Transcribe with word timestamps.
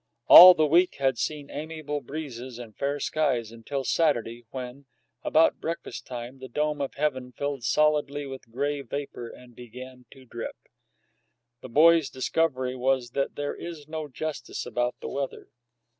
All 0.27 0.55
the 0.55 0.65
week 0.65 0.95
had 0.95 1.19
seen 1.19 1.51
amiable 1.51 2.01
breezes 2.01 2.57
and 2.57 2.75
fair 2.75 2.99
skies 2.99 3.51
until 3.51 3.83
Saturday, 3.83 4.47
when, 4.49 4.87
about 5.21 5.59
breakfast 5.61 6.07
time, 6.07 6.39
the 6.39 6.47
dome 6.47 6.81
of 6.81 6.95
heaven 6.95 7.31
filled 7.33 7.63
solidly 7.63 8.25
with 8.25 8.49
gray 8.49 8.81
vapor 8.81 9.29
and 9.29 9.53
began 9.55 10.05
to 10.09 10.25
drip. 10.25 10.55
The 11.61 11.69
boys' 11.69 12.09
discovery 12.09 12.75
was 12.75 13.11
that 13.11 13.35
there 13.35 13.53
is 13.53 13.87
no 13.87 14.07
justice 14.07 14.65
about 14.65 14.95
the 15.01 15.07
weather. 15.09 15.49